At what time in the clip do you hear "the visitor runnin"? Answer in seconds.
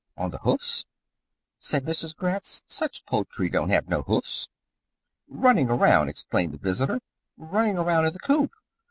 6.53-7.77